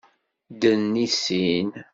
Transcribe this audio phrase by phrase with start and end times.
[0.51, 1.67] Ddren i sin.